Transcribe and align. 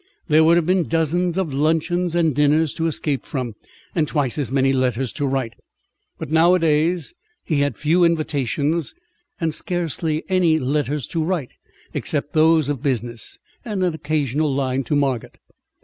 There 0.29 0.43
would 0.43 0.57
have 0.57 0.65
been 0.65 0.87
dozens 0.87 1.37
of 1.37 1.53
luncheons 1.53 2.15
and 2.15 2.33
dinners 2.33 2.73
to 2.73 2.87
escape 2.87 3.23
from, 3.23 3.53
and 3.93 4.07
twice 4.07 4.39
as 4.39 4.51
many 4.51 4.73
letters 4.73 5.11
to 5.13 5.27
write. 5.27 5.53
But 6.17 6.31
nowadays 6.31 7.13
he 7.43 7.59
had 7.59 7.77
few 7.77 8.03
invitations 8.03 8.95
and 9.39 9.53
scarcely 9.53 10.23
any 10.27 10.57
letters 10.57 11.05
to 11.09 11.23
write, 11.23 11.51
except 11.93 12.33
those 12.33 12.67
of 12.67 12.81
business, 12.81 13.37
and 13.63 13.83
an 13.83 13.93
occasional 13.93 14.51
line 14.51 14.83
to 14.85 14.95
Margot. 14.95 15.29